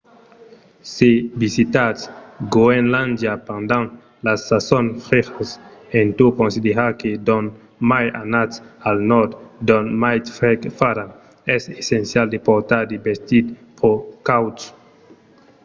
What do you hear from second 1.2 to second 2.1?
visitatz